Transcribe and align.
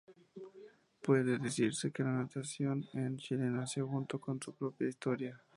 Puede 1.03 1.37
decirse 1.37 1.91
que 1.91 2.01
la 2.01 2.09
natación 2.11 2.87
en 2.93 3.17
Chile 3.17 3.43
nació 3.51 3.87
junto 3.87 4.19
con 4.19 4.41
su 4.41 4.51
propia 4.55 4.89
historia. 4.89 5.43